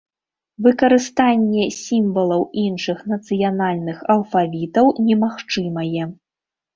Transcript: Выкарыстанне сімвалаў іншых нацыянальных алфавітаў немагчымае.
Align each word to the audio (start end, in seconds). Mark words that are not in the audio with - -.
Выкарыстанне 0.67 1.65
сімвалаў 1.79 2.45
іншых 2.61 3.03
нацыянальных 3.11 3.99
алфавітаў 4.15 4.85
немагчымае. 5.11 6.07